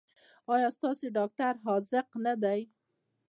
ایا 0.53 0.69
ستاسو 0.77 1.05
ډاکټر 1.17 1.53
حاذق 1.65 2.07
نه 2.25 2.33
دی؟ 2.43 2.59